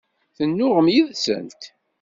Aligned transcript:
Tennuɣem 0.37 0.87
yid-sent? 0.93 1.61